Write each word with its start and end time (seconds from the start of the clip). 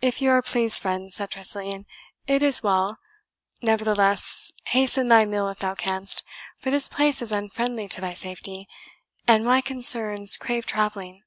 "If 0.00 0.22
you 0.22 0.30
are 0.30 0.40
pleased, 0.40 0.80
friend," 0.80 1.12
said 1.12 1.28
Tressilian, 1.30 1.84
"it 2.26 2.42
is 2.42 2.62
well. 2.62 2.96
Nevertheless, 3.60 4.50
hasten 4.68 5.08
thy 5.08 5.26
meal 5.26 5.46
if 5.50 5.58
thou 5.58 5.74
canst, 5.74 6.22
For 6.56 6.70
this 6.70 6.88
place 6.88 7.20
is 7.20 7.32
unfriendly 7.32 7.86
to 7.88 8.00
thy 8.00 8.14
safety, 8.14 8.66
and 9.28 9.44
my 9.44 9.60
concerns 9.60 10.38
crave 10.38 10.64
travelling." 10.64 11.24